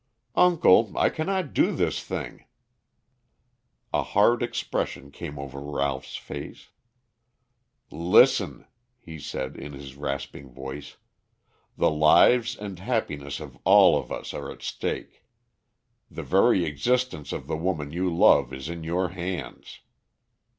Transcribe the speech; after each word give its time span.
"Uncle, 0.35 0.91
I 0.97 1.09
cannot 1.11 1.53
do 1.53 1.71
this 1.73 2.03
thing." 2.03 2.45
A 3.93 4.01
hard 4.01 4.41
expression 4.41 5.11
came 5.11 5.37
over 5.37 5.59
Ralph's 5.61 6.15
face. 6.15 6.69
"Listen," 7.91 8.65
he 8.97 9.19
said 9.19 9.55
in 9.55 9.73
his 9.73 9.95
rasping 9.95 10.49
voice. 10.51 10.97
"The 11.77 11.91
lives 11.91 12.55
and 12.57 12.79
happiness 12.79 13.39
of 13.39 13.57
us 13.57 13.61
all 13.63 14.11
are 14.33 14.51
at 14.51 14.63
stake. 14.63 15.23
The 16.09 16.23
very 16.23 16.65
existence 16.65 17.31
of 17.31 17.45
the 17.45 17.55
woman 17.55 17.91
you 17.91 18.11
love 18.11 18.51
is 18.51 18.69
in 18.69 18.83
your 18.83 19.09
hands." 19.09 19.81